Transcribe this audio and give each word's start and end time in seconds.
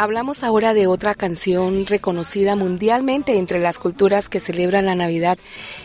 Hablamos 0.00 0.44
ahora 0.44 0.74
de 0.74 0.86
otra 0.86 1.16
canción 1.16 1.84
reconocida 1.84 2.54
mundialmente 2.54 3.36
entre 3.36 3.58
las 3.58 3.80
culturas 3.80 4.28
que 4.28 4.38
celebran 4.38 4.86
la 4.86 4.94
Navidad 4.94 5.38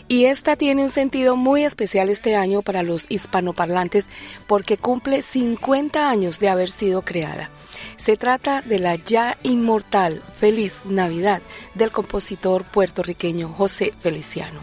y 0.08 0.26
esta 0.26 0.56
tiene 0.56 0.84
un 0.84 0.90
sentido 0.90 1.36
muy 1.36 1.64
especial 1.64 2.10
este 2.10 2.36
año 2.36 2.62
para 2.62 2.84
los 2.84 3.08
hispanoparlantes 3.10 4.06
porque 4.46 4.78
cumple 4.78 5.24
50 5.24 6.12
años 6.12 6.40
de 6.40 6.50
haber 6.50 6.70
sido 6.70 7.02
creada. 7.02 7.50
Se 7.98 8.16
trata 8.16 8.62
de 8.62 8.78
la 8.78 8.98
ya 8.98 9.40
inmortal 9.42 10.22
Feliz 10.36 10.82
Navidad 10.86 11.42
del 11.74 11.90
compositor 11.90 12.66
puertorriqueño 12.66 13.50
José 13.50 13.96
Feliciano. 14.00 14.62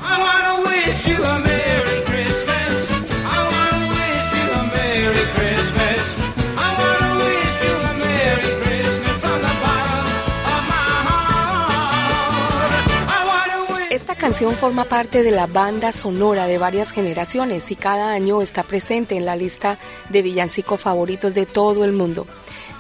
Canción 14.30 14.54
forma 14.54 14.84
parte 14.84 15.24
de 15.24 15.32
la 15.32 15.48
banda 15.48 15.90
sonora 15.90 16.46
de 16.46 16.56
varias 16.56 16.92
generaciones 16.92 17.72
y 17.72 17.74
cada 17.74 18.12
año 18.12 18.42
está 18.42 18.62
presente 18.62 19.16
en 19.16 19.26
la 19.26 19.34
lista 19.34 19.80
de 20.08 20.22
villancicos 20.22 20.80
favoritos 20.80 21.34
de 21.34 21.46
todo 21.46 21.84
el 21.84 21.92
mundo. 21.92 22.28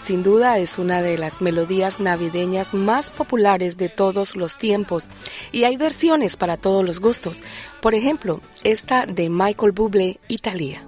Sin 0.00 0.22
duda 0.22 0.58
es 0.58 0.78
una 0.78 1.02
de 1.02 1.18
las 1.18 1.40
melodías 1.40 1.98
navideñas 1.98 2.72
más 2.72 3.10
populares 3.10 3.76
de 3.78 3.88
todos 3.88 4.36
los 4.36 4.58
tiempos 4.58 5.08
y 5.50 5.64
hay 5.64 5.76
versiones 5.76 6.36
para 6.36 6.56
todos 6.56 6.86
los 6.86 7.00
gustos. 7.00 7.42
Por 7.82 7.96
ejemplo, 7.96 8.40
esta 8.62 9.04
de 9.06 9.28
Michael 9.28 9.72
Bublé 9.72 10.20
y 10.28 10.38
Thalía. 10.38 10.86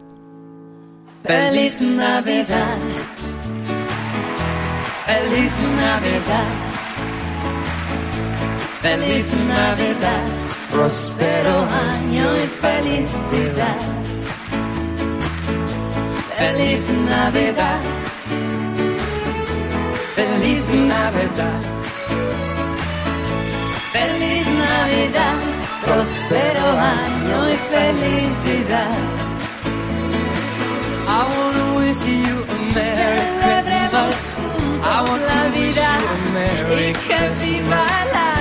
Feliz 1.24 1.80
Navidad. 1.80 2.78
Feliz 5.06 5.58
Navidad. 5.58 6.46
Feliz 8.80 9.34
Navidad. 9.48 10.41
Próspero 10.72 11.66
año 11.90 12.34
y 12.34 12.46
felicidad. 12.46 13.76
Feliz 16.38 16.88
Navidad. 16.88 17.80
Feliz 20.16 20.68
Navidad. 20.68 21.60
Feliz 23.92 24.46
Navidad. 24.66 25.38
Próspero 25.84 26.66
año 26.80 27.50
y 27.50 27.56
felicidad. 27.70 29.22
I 31.06 31.22
wanna 31.28 31.76
wish 31.76 32.02
you 32.06 32.34
a 32.48 32.74
Merry 32.74 33.20
Christmas. 33.42 34.32
I 34.84 35.02
want 35.02 35.22
to 35.22 35.50
wish 35.54 35.76
you 35.76 35.84
a 35.84 36.32
Merry 36.32 36.92
Christmas. 36.94 37.72
I 37.72 38.12
want 38.14 38.31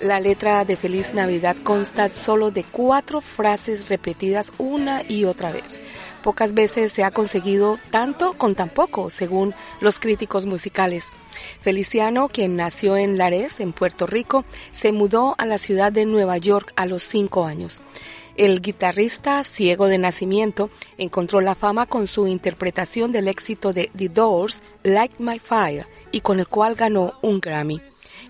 La 0.00 0.18
letra 0.18 0.64
de 0.64 0.76
Feliz 0.76 1.14
Navidad 1.14 1.54
consta 1.62 2.08
solo 2.12 2.50
de 2.50 2.64
cuatro 2.64 3.20
frases 3.20 3.88
repetidas 3.88 4.52
una 4.58 5.02
y 5.08 5.24
otra 5.24 5.52
vez. 5.52 5.80
Pocas 6.22 6.54
veces 6.54 6.90
se 6.90 7.04
ha 7.04 7.10
conseguido 7.10 7.78
tanto 7.90 8.32
con 8.32 8.54
tan 8.54 8.70
poco, 8.70 9.08
según 9.10 9.54
los 9.80 10.00
críticos 10.00 10.46
musicales. 10.46 11.10
Feliciano, 11.60 12.28
quien 12.28 12.56
nació 12.56 12.96
en 12.96 13.18
Lares, 13.18 13.60
en 13.60 13.72
Puerto 13.72 14.06
Rico, 14.06 14.44
se 14.72 14.92
mudó 14.92 15.34
a 15.38 15.46
la 15.46 15.58
ciudad 15.58 15.92
de 15.92 16.06
Nueva 16.06 16.38
York 16.38 16.72
a 16.76 16.86
los 16.86 17.02
cinco 17.02 17.44
años. 17.44 17.82
El 18.40 18.62
guitarrista, 18.62 19.44
ciego 19.44 19.86
de 19.86 19.98
nacimiento, 19.98 20.70
encontró 20.96 21.42
la 21.42 21.54
fama 21.54 21.84
con 21.84 22.06
su 22.06 22.26
interpretación 22.26 23.12
del 23.12 23.28
éxito 23.28 23.74
de 23.74 23.90
The 23.94 24.08
Doors, 24.08 24.62
Like 24.82 25.16
My 25.18 25.38
Fire, 25.38 25.86
y 26.10 26.22
con 26.22 26.38
el 26.40 26.48
cual 26.48 26.74
ganó 26.74 27.12
un 27.20 27.40
Grammy. 27.40 27.82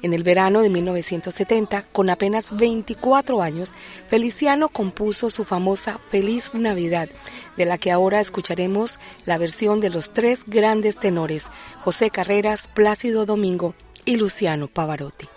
En 0.02 0.12
el 0.12 0.24
verano 0.24 0.62
de 0.62 0.68
1970, 0.68 1.84
con 1.92 2.10
apenas 2.10 2.56
24 2.56 3.40
años, 3.40 3.72
Feliciano 4.08 4.68
compuso 4.68 5.30
su 5.30 5.44
famosa 5.44 6.00
Feliz 6.10 6.54
Navidad, 6.54 7.08
de 7.56 7.66
la 7.66 7.78
que 7.78 7.92
ahora 7.92 8.18
escucharemos 8.18 8.98
la 9.26 9.38
versión 9.38 9.80
de 9.80 9.90
los 9.90 10.12
tres 10.12 10.40
grandes 10.44 10.98
tenores, 10.98 11.46
José 11.84 12.10
Carreras, 12.10 12.66
Plácido 12.66 13.26
Domingo 13.26 13.76
y 14.04 14.16
Luciano 14.16 14.66
Pavarotti. 14.66 15.28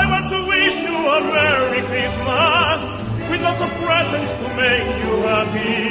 I 0.00 0.06
want 0.08 0.30
to 0.30 0.40
wish 0.46 0.76
you 0.86 0.96
a 0.96 1.20
Merry 1.34 1.82
Christmas 1.90 2.80
with 3.28 3.42
lots 3.42 3.62
of 3.62 3.70
presents 3.82 4.32
to 4.34 4.46
make 4.56 4.86
you 5.02 5.12
happy. 5.26 5.82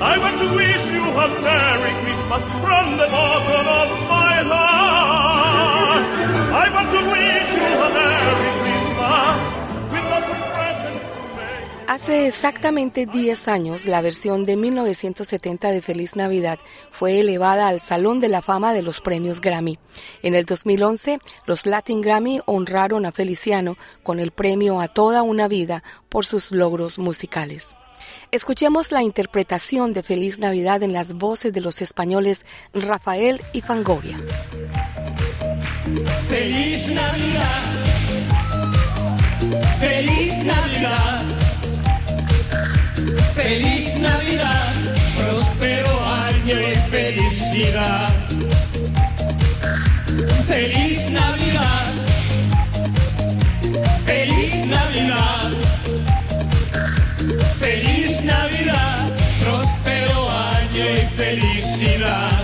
I 0.00 0.18
want 0.18 0.36
to 0.40 0.48
wish 0.54 0.84
you 0.90 1.04
a 1.04 1.28
Merry 1.46 1.92
Christmas 2.02 2.42
from 2.62 2.86
the 3.00 3.06
bottom 3.06 3.66
of 3.80 3.88
my 4.08 4.34
heart. 4.50 6.04
I 6.64 6.66
want 6.74 6.90
to 6.90 7.02
wish 7.10 7.25
Hace 11.88 12.26
exactamente 12.26 13.06
10 13.06 13.46
años, 13.46 13.86
la 13.86 14.00
versión 14.00 14.44
de 14.44 14.56
1970 14.56 15.70
de 15.70 15.80
Feliz 15.80 16.16
Navidad 16.16 16.58
fue 16.90 17.20
elevada 17.20 17.68
al 17.68 17.80
Salón 17.80 18.20
de 18.20 18.28
la 18.28 18.42
Fama 18.42 18.72
de 18.72 18.82
los 18.82 19.00
Premios 19.00 19.40
Grammy. 19.40 19.78
En 20.22 20.34
el 20.34 20.46
2011, 20.46 21.20
los 21.46 21.64
Latin 21.64 22.00
Grammy 22.00 22.40
honraron 22.44 23.06
a 23.06 23.12
Feliciano 23.12 23.76
con 24.02 24.18
el 24.18 24.32
premio 24.32 24.80
a 24.80 24.88
toda 24.88 25.22
una 25.22 25.46
vida 25.46 25.84
por 26.08 26.26
sus 26.26 26.50
logros 26.50 26.98
musicales. 26.98 27.76
Escuchemos 28.32 28.90
la 28.90 29.02
interpretación 29.02 29.92
de 29.92 30.02
Feliz 30.02 30.40
Navidad 30.40 30.82
en 30.82 30.92
las 30.92 31.14
voces 31.14 31.52
de 31.52 31.60
los 31.60 31.80
españoles 31.82 32.44
Rafael 32.74 33.40
y 33.52 33.60
Fangoria. 33.60 34.18
Feliz 36.28 36.88
Navidad. 36.88 37.66
Feliz 39.78 40.15
felicidad. 61.78 62.35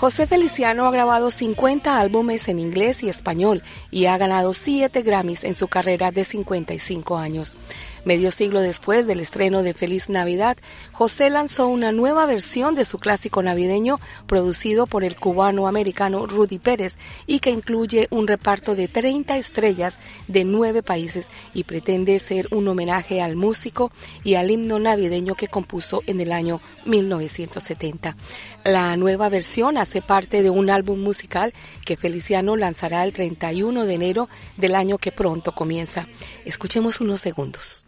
José 0.00 0.26
Feliciano 0.26 0.86
ha 0.86 0.90
grabado 0.90 1.30
50 1.30 2.00
álbumes 2.00 2.48
en 2.48 2.58
inglés 2.58 3.02
y 3.02 3.10
español 3.10 3.62
y 3.90 4.06
ha 4.06 4.16
ganado 4.16 4.54
7 4.54 5.02
Grammys 5.02 5.44
en 5.44 5.52
su 5.52 5.68
carrera 5.68 6.10
de 6.10 6.24
55 6.24 7.18
años. 7.18 7.58
Medio 8.06 8.30
siglo 8.30 8.62
después 8.62 9.06
del 9.06 9.20
estreno 9.20 9.62
de 9.62 9.74
Feliz 9.74 10.08
Navidad, 10.08 10.56
José 10.92 11.28
lanzó 11.28 11.66
una 11.66 11.92
nueva 11.92 12.24
versión 12.24 12.74
de 12.74 12.86
su 12.86 12.98
clásico 12.98 13.42
navideño 13.42 14.00
producido 14.26 14.86
por 14.86 15.04
el 15.04 15.16
cubano-americano 15.16 16.26
Rudy 16.26 16.58
Pérez 16.58 16.96
y 17.26 17.40
que 17.40 17.50
incluye 17.50 18.08
un 18.10 18.26
reparto 18.26 18.74
de 18.74 18.88
30 18.88 19.36
estrellas 19.36 19.98
de 20.28 20.44
nueve 20.44 20.82
países 20.82 21.26
y 21.52 21.64
pretende 21.64 22.18
ser 22.20 22.48
un 22.52 22.68
homenaje 22.68 23.20
al 23.20 23.36
músico 23.36 23.92
y 24.24 24.36
al 24.36 24.50
himno 24.50 24.78
navideño 24.78 25.34
que 25.34 25.48
compuso 25.48 26.02
en 26.06 26.20
el 26.20 26.32
año 26.32 26.62
1970. 26.86 28.16
La 28.64 28.96
nueva 28.96 29.28
versión 29.28 29.76
parte 30.00 30.42
de 30.44 30.50
un 30.50 30.70
álbum 30.70 30.98
musical 31.00 31.52
que 31.84 31.96
Feliciano 31.96 32.56
lanzará 32.56 33.02
el 33.02 33.12
31 33.12 33.84
de 33.84 33.94
enero 33.94 34.28
del 34.56 34.76
año 34.76 34.98
que 34.98 35.10
pronto 35.10 35.52
comienza. 35.52 36.06
Escuchemos 36.44 37.00
unos 37.00 37.20
segundos. 37.20 37.86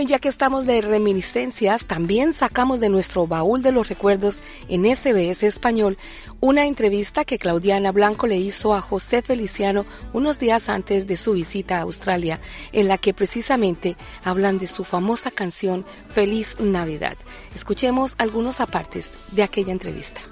Bueno, 0.00 0.08
y 0.08 0.12
ya 0.12 0.18
que 0.18 0.30
estamos 0.30 0.64
de 0.64 0.80
reminiscencias, 0.80 1.84
también 1.84 2.32
sacamos 2.32 2.80
de 2.80 2.88
nuestro 2.88 3.26
baúl 3.26 3.60
de 3.60 3.70
los 3.70 3.90
recuerdos 3.90 4.42
en 4.70 4.86
SBS 4.86 5.42
Español 5.42 5.98
una 6.40 6.64
entrevista 6.64 7.26
que 7.26 7.36
Claudiana 7.36 7.92
Blanco 7.92 8.26
le 8.26 8.38
hizo 8.38 8.72
a 8.72 8.80
José 8.80 9.20
Feliciano 9.20 9.84
unos 10.14 10.40
días 10.40 10.70
antes 10.70 11.06
de 11.06 11.18
su 11.18 11.34
visita 11.34 11.76
a 11.76 11.82
Australia, 11.82 12.40
en 12.72 12.88
la 12.88 12.96
que 12.96 13.12
precisamente 13.12 13.94
hablan 14.24 14.58
de 14.58 14.68
su 14.68 14.84
famosa 14.84 15.30
canción 15.30 15.84
Feliz 16.14 16.58
Navidad. 16.60 17.18
Escuchemos 17.54 18.14
algunos 18.16 18.62
apartes 18.62 19.12
de 19.32 19.42
aquella 19.42 19.72
entrevista. 19.72 20.22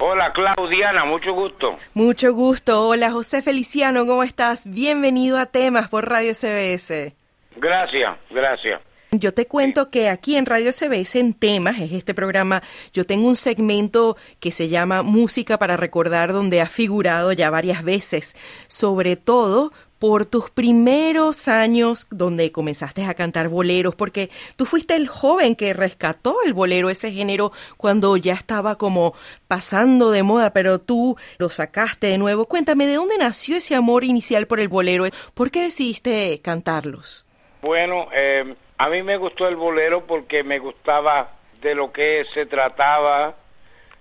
Hola 0.00 0.34
Claudiana, 0.34 1.06
mucho 1.06 1.32
gusto. 1.32 1.78
Mucho 1.94 2.34
gusto. 2.34 2.88
Hola 2.88 3.10
José 3.10 3.40
Feliciano, 3.40 4.06
¿cómo 4.06 4.22
estás? 4.22 4.66
Bienvenido 4.66 5.38
a 5.38 5.46
Temas 5.46 5.88
por 5.88 6.10
Radio 6.10 6.34
CBS. 6.34 7.21
Gracias, 7.56 8.16
gracias. 8.30 8.80
Yo 9.14 9.34
te 9.34 9.46
cuento 9.46 9.90
que 9.90 10.08
aquí 10.08 10.36
en 10.36 10.46
Radio 10.46 10.72
CBS 10.72 11.20
en 11.20 11.34
Temas, 11.34 11.78
es 11.78 11.92
este 11.92 12.14
programa, 12.14 12.62
yo 12.94 13.04
tengo 13.04 13.28
un 13.28 13.36
segmento 13.36 14.16
que 14.40 14.50
se 14.50 14.68
llama 14.68 15.02
Música 15.02 15.58
para 15.58 15.76
recordar, 15.76 16.32
donde 16.32 16.62
has 16.62 16.72
figurado 16.72 17.30
ya 17.32 17.50
varias 17.50 17.84
veces, 17.84 18.34
sobre 18.68 19.16
todo 19.16 19.70
por 19.98 20.24
tus 20.24 20.48
primeros 20.48 21.46
años 21.46 22.06
donde 22.10 22.50
comenzaste 22.52 23.04
a 23.04 23.12
cantar 23.12 23.50
boleros, 23.50 23.94
porque 23.94 24.30
tú 24.56 24.64
fuiste 24.64 24.96
el 24.96 25.08
joven 25.08 25.56
que 25.56 25.74
rescató 25.74 26.34
el 26.46 26.54
bolero, 26.54 26.88
ese 26.88 27.12
género, 27.12 27.52
cuando 27.76 28.16
ya 28.16 28.32
estaba 28.32 28.78
como 28.78 29.14
pasando 29.46 30.10
de 30.10 30.22
moda, 30.22 30.54
pero 30.54 30.80
tú 30.80 31.18
lo 31.36 31.50
sacaste 31.50 32.06
de 32.06 32.16
nuevo. 32.16 32.46
Cuéntame, 32.46 32.86
¿de 32.86 32.94
dónde 32.94 33.18
nació 33.18 33.58
ese 33.58 33.74
amor 33.74 34.04
inicial 34.04 34.46
por 34.46 34.58
el 34.58 34.68
bolero? 34.68 35.04
¿Por 35.34 35.50
qué 35.50 35.62
decidiste 35.62 36.40
cantarlos? 36.42 37.26
Bueno, 37.62 38.08
eh, 38.12 38.54
a 38.76 38.88
mí 38.88 39.02
me 39.04 39.16
gustó 39.16 39.46
el 39.46 39.54
bolero 39.54 40.04
porque 40.04 40.42
me 40.42 40.58
gustaba 40.58 41.30
de 41.60 41.76
lo 41.76 41.92
que 41.92 42.26
se 42.34 42.46
trataba, 42.46 43.36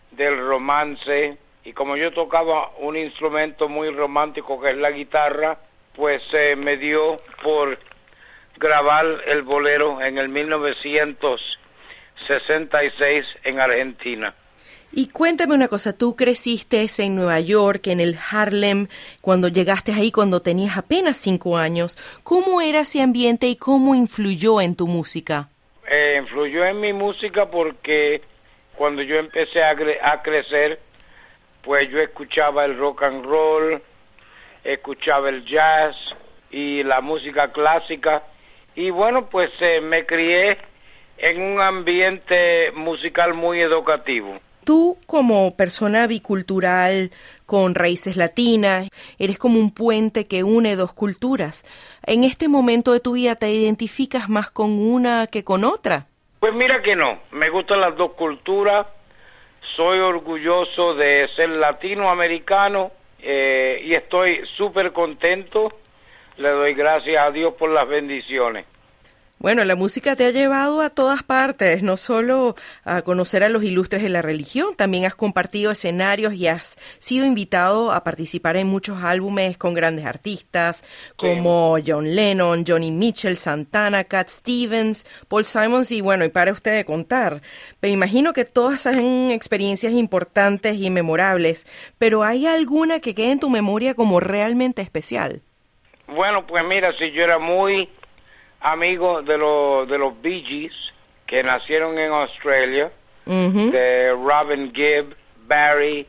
del 0.09 0.39
romance, 0.39 1.37
y 1.63 1.73
como 1.73 1.95
yo 1.95 2.11
tocaba 2.11 2.71
un 2.79 2.97
instrumento 2.97 3.69
muy 3.69 3.91
romántico 3.91 4.59
que 4.59 4.71
es 4.71 4.77
la 4.77 4.89
guitarra, 4.89 5.59
pues 5.95 6.23
eh, 6.33 6.55
me 6.55 6.77
dio 6.77 7.17
por 7.43 7.77
grabar 8.57 9.05
el 9.27 9.43
bolero 9.43 10.01
en 10.01 10.17
el 10.17 10.29
1966 10.29 13.27
en 13.43 13.59
Argentina. 13.59 14.33
Y 14.93 15.07
cuéntame 15.07 15.55
una 15.55 15.69
cosa, 15.69 15.97
tú 15.97 16.17
creciste 16.17 16.85
en 16.99 17.15
Nueva 17.15 17.39
York, 17.39 17.87
en 17.87 18.01
el 18.01 18.17
Harlem, 18.29 18.87
cuando 19.21 19.47
llegaste 19.47 19.93
ahí 19.93 20.11
cuando 20.11 20.41
tenías 20.41 20.77
apenas 20.77 21.17
cinco 21.17 21.57
años. 21.57 21.97
¿Cómo 22.23 22.59
era 22.59 22.81
ese 22.81 23.01
ambiente 23.01 23.47
y 23.47 23.55
cómo 23.55 23.95
influyó 23.95 24.59
en 24.59 24.75
tu 24.75 24.87
música? 24.87 25.47
Eh, 25.89 26.17
influyó 26.21 26.65
en 26.65 26.81
mi 26.81 26.91
música 26.91 27.49
porque 27.49 28.21
cuando 28.75 29.01
yo 29.01 29.15
empecé 29.15 29.63
a, 29.63 29.73
cre- 29.75 29.99
a 30.03 30.21
crecer, 30.21 30.79
pues 31.63 31.89
yo 31.89 31.99
escuchaba 31.99 32.65
el 32.65 32.77
rock 32.77 33.03
and 33.03 33.25
roll, 33.25 33.81
escuchaba 34.65 35.29
el 35.29 35.45
jazz 35.45 35.95
y 36.49 36.83
la 36.83 36.99
música 36.99 37.53
clásica 37.53 38.23
y 38.75 38.89
bueno, 38.89 39.27
pues 39.27 39.51
eh, 39.61 39.79
me 39.79 40.05
crié 40.05 40.57
en 41.17 41.41
un 41.41 41.61
ambiente 41.61 42.71
musical 42.75 43.33
muy 43.33 43.61
educativo. 43.61 44.37
Tú 44.63 44.97
como 45.07 45.55
persona 45.55 46.07
bicultural 46.07 47.11
con 47.45 47.75
raíces 47.75 48.15
latinas, 48.15 48.89
eres 49.17 49.37
como 49.37 49.59
un 49.59 49.71
puente 49.73 50.27
que 50.27 50.43
une 50.43 50.75
dos 50.75 50.93
culturas. 50.93 51.65
En 52.05 52.23
este 52.23 52.47
momento 52.47 52.93
de 52.93 52.99
tu 52.99 53.13
vida 53.13 53.35
te 53.35 53.51
identificas 53.51 54.29
más 54.29 54.51
con 54.51 54.71
una 54.71 55.27
que 55.27 55.43
con 55.43 55.63
otra. 55.63 56.07
Pues 56.39 56.53
mira 56.53 56.81
que 56.81 56.95
no, 56.95 57.19
me 57.31 57.49
gustan 57.49 57.81
las 57.81 57.95
dos 57.95 58.13
culturas, 58.13 58.87
soy 59.75 59.99
orgulloso 59.99 60.95
de 60.95 61.29
ser 61.35 61.49
latinoamericano 61.49 62.91
eh, 63.21 63.81
y 63.83 63.93
estoy 63.93 64.41
súper 64.57 64.91
contento, 64.91 65.71
le 66.37 66.49
doy 66.49 66.73
gracias 66.73 67.23
a 67.23 67.31
Dios 67.31 67.53
por 67.53 67.69
las 67.69 67.87
bendiciones. 67.87 68.65
Bueno, 69.41 69.65
la 69.65 69.75
música 69.75 70.15
te 70.15 70.27
ha 70.27 70.29
llevado 70.29 70.81
a 70.81 70.91
todas 70.91 71.23
partes, 71.23 71.81
no 71.81 71.97
solo 71.97 72.55
a 72.83 73.01
conocer 73.01 73.43
a 73.43 73.49
los 73.49 73.63
ilustres 73.63 74.03
de 74.03 74.09
la 74.09 74.21
religión, 74.21 74.75
también 74.75 75.05
has 75.05 75.15
compartido 75.15 75.71
escenarios 75.71 76.35
y 76.35 76.45
has 76.45 76.77
sido 76.99 77.25
invitado 77.25 77.91
a 77.91 78.03
participar 78.03 78.55
en 78.55 78.67
muchos 78.67 79.03
álbumes 79.03 79.57
con 79.57 79.73
grandes 79.73 80.05
artistas 80.05 80.83
como 81.15 81.79
John 81.83 82.13
Lennon, 82.13 82.65
Johnny 82.67 82.91
Mitchell, 82.91 83.35
Santana, 83.35 84.03
Cat 84.03 84.29
Stevens, 84.29 85.07
Paul 85.27 85.43
Simons 85.43 85.91
y 85.91 86.01
bueno, 86.01 86.23
y 86.23 86.29
para 86.29 86.51
usted 86.51 86.75
de 86.75 86.85
contar. 86.85 87.41
Me 87.81 87.89
imagino 87.89 88.33
que 88.33 88.45
todas 88.45 88.81
son 88.81 89.31
experiencias 89.31 89.93
importantes 89.93 90.77
y 90.77 90.91
memorables, 90.91 91.65
pero 91.97 92.23
¿hay 92.23 92.45
alguna 92.45 92.99
que 92.99 93.15
quede 93.15 93.31
en 93.31 93.39
tu 93.39 93.49
memoria 93.49 93.95
como 93.95 94.19
realmente 94.19 94.83
especial? 94.83 95.41
Bueno, 96.05 96.45
pues 96.45 96.63
mira, 96.63 96.95
si 96.95 97.09
yo 97.11 97.23
era 97.23 97.39
muy 97.39 97.89
amigo 98.61 99.21
de, 99.21 99.37
los 99.37 99.87
de 99.87 99.97
los 99.97 100.19
Bee 100.21 100.41
Gees, 100.41 100.73
que 101.25 101.43
nacieron 101.43 101.97
en 101.97 102.11
Australia, 102.11 102.91
de 103.25 104.11
Robin 104.11 104.73
Gibb, 104.73 105.15
Barry, 105.47 106.07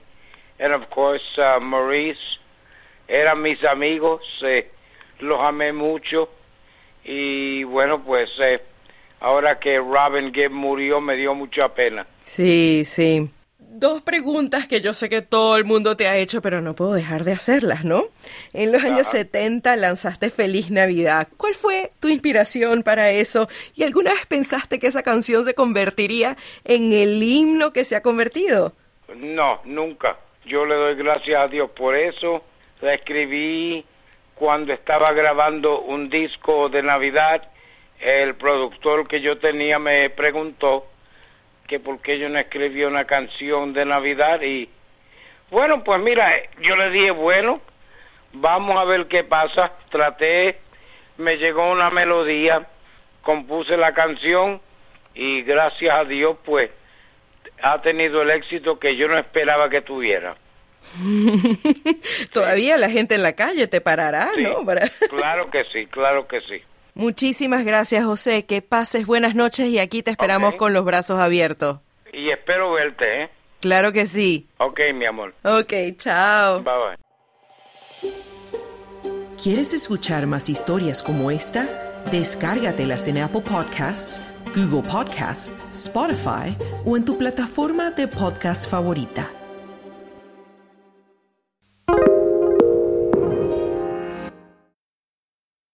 and 0.58 0.72
of 0.72 0.88
course 0.90 1.22
uh, 1.38 1.60
Maurice. 1.60 2.38
Eran 3.08 3.42
mis 3.42 3.62
amigos, 3.64 4.22
eh, 4.42 4.70
los 5.20 5.40
amé 5.40 5.72
mucho 5.72 6.28
y 7.04 7.64
bueno, 7.64 8.02
pues 8.02 8.30
eh, 8.40 8.60
ahora 9.20 9.58
que 9.58 9.78
Robin 9.78 10.32
Gibb 10.32 10.52
murió 10.52 11.00
me 11.00 11.16
dio 11.16 11.34
mucha 11.34 11.68
pena. 11.74 12.06
Sí, 12.22 12.82
sí. 12.84 13.28
Dos 13.68 14.02
preguntas 14.02 14.66
que 14.66 14.80
yo 14.80 14.94
sé 14.94 15.08
que 15.08 15.22
todo 15.22 15.56
el 15.56 15.64
mundo 15.64 15.96
te 15.96 16.06
ha 16.06 16.16
hecho, 16.16 16.40
pero 16.40 16.60
no 16.60 16.74
puedo 16.74 16.92
dejar 16.92 17.24
de 17.24 17.32
hacerlas, 17.32 17.84
¿no? 17.84 18.04
En 18.52 18.70
los 18.70 18.84
años 18.84 19.08
70 19.08 19.74
lanzaste 19.76 20.30
Feliz 20.30 20.70
Navidad. 20.70 21.28
¿Cuál 21.36 21.54
fue 21.54 21.90
tu 21.98 22.08
inspiración 22.08 22.82
para 22.82 23.10
eso? 23.10 23.48
¿Y 23.74 23.82
alguna 23.82 24.12
vez 24.12 24.26
pensaste 24.26 24.78
que 24.78 24.86
esa 24.86 25.02
canción 25.02 25.44
se 25.44 25.54
convertiría 25.54 26.36
en 26.64 26.92
el 26.92 27.22
himno 27.22 27.72
que 27.72 27.84
se 27.84 27.96
ha 27.96 28.02
convertido? 28.02 28.74
No, 29.16 29.60
nunca. 29.64 30.18
Yo 30.44 30.64
le 30.64 30.74
doy 30.74 30.94
gracias 30.94 31.40
a 31.42 31.46
Dios 31.48 31.70
por 31.70 31.96
eso. 31.96 32.44
La 32.80 32.94
escribí 32.94 33.84
cuando 34.34 34.72
estaba 34.72 35.12
grabando 35.12 35.80
un 35.80 36.10
disco 36.10 36.68
de 36.68 36.82
Navidad. 36.82 37.48
El 38.00 38.34
productor 38.34 39.08
que 39.08 39.20
yo 39.20 39.38
tenía 39.38 39.78
me 39.78 40.10
preguntó 40.10 40.86
que 41.72 41.80
por 41.80 42.00
qué 42.00 42.18
yo 42.18 42.28
no 42.28 42.38
escribí 42.38 42.84
una 42.84 43.06
canción 43.06 43.72
de 43.72 43.86
Navidad 43.86 44.42
y 44.42 44.68
bueno, 45.50 45.82
pues 45.82 46.02
mira, 46.02 46.30
yo 46.60 46.76
le 46.76 46.90
dije, 46.90 47.12
bueno, 47.12 47.62
vamos 48.34 48.76
a 48.76 48.84
ver 48.84 49.06
qué 49.06 49.24
pasa. 49.24 49.72
Traté, 49.88 50.58
me 51.16 51.38
llegó 51.38 51.72
una 51.72 51.88
melodía, 51.88 52.66
compuse 53.22 53.78
la 53.78 53.94
canción 53.94 54.60
y 55.14 55.40
gracias 55.44 55.94
a 55.94 56.04
Dios 56.04 56.36
pues 56.44 56.68
ha 57.62 57.80
tenido 57.80 58.20
el 58.20 58.32
éxito 58.32 58.78
que 58.78 58.94
yo 58.94 59.08
no 59.08 59.16
esperaba 59.16 59.70
que 59.70 59.80
tuviera. 59.80 60.36
Todavía 62.34 62.76
la 62.76 62.90
gente 62.90 63.14
en 63.14 63.22
la 63.22 63.32
calle 63.32 63.66
te 63.66 63.80
parará, 63.80 64.28
Sí, 64.34 64.42
¿no? 64.42 64.62
Claro 65.08 65.50
que 65.50 65.64
sí, 65.72 65.86
claro 65.86 66.28
que 66.28 66.42
sí. 66.42 66.62
Muchísimas 66.94 67.64
gracias, 67.64 68.04
José. 68.04 68.44
Que 68.44 68.62
pases 68.62 69.06
buenas 69.06 69.34
noches 69.34 69.68
y 69.68 69.78
aquí 69.78 70.02
te 70.02 70.10
esperamos 70.10 70.54
con 70.56 70.72
los 70.72 70.84
brazos 70.84 71.18
abiertos. 71.18 71.78
Y 72.12 72.30
espero 72.30 72.72
verte, 72.72 73.22
¿eh? 73.22 73.30
Claro 73.60 73.92
que 73.92 74.06
sí. 74.06 74.48
Ok, 74.58 74.80
mi 74.94 75.06
amor. 75.06 75.34
Ok, 75.44 75.72
chao. 75.96 76.62
Bye 76.62 76.72
bye. 76.74 78.12
¿Quieres 79.42 79.72
escuchar 79.72 80.26
más 80.26 80.48
historias 80.48 81.02
como 81.02 81.30
esta? 81.30 81.66
Descárgatelas 82.10 83.06
en 83.06 83.18
Apple 83.18 83.40
Podcasts, 83.40 84.20
Google 84.54 84.88
Podcasts, 84.88 85.50
Spotify 85.72 86.56
o 86.84 86.96
en 86.96 87.04
tu 87.04 87.16
plataforma 87.16 87.90
de 87.90 88.08
podcast 88.08 88.68
favorita. 88.68 89.28